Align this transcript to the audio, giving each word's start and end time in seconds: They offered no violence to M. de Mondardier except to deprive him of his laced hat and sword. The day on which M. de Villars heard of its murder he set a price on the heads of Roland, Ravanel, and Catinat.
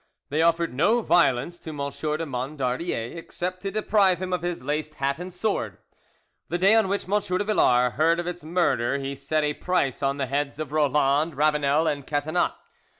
They 0.29 0.41
offered 0.41 0.73
no 0.73 1.01
violence 1.03 1.59
to 1.59 1.69
M. 1.69 1.77
de 1.77 2.25
Mondardier 2.25 3.15
except 3.15 3.61
to 3.61 3.69
deprive 3.69 4.19
him 4.19 4.33
of 4.33 4.41
his 4.41 4.63
laced 4.63 4.95
hat 4.95 5.19
and 5.19 5.31
sword. 5.31 5.77
The 6.49 6.57
day 6.57 6.73
on 6.73 6.87
which 6.87 7.03
M. 7.07 7.11
de 7.19 7.43
Villars 7.43 7.93
heard 7.93 8.19
of 8.19 8.25
its 8.25 8.43
murder 8.43 8.97
he 8.97 9.13
set 9.13 9.43
a 9.43 9.53
price 9.53 10.01
on 10.01 10.17
the 10.17 10.25
heads 10.25 10.57
of 10.57 10.71
Roland, 10.71 11.35
Ravanel, 11.37 11.85
and 11.85 12.07
Catinat. 12.07 12.53